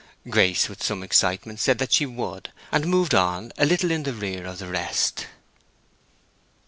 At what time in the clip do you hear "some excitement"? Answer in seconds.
0.81-1.59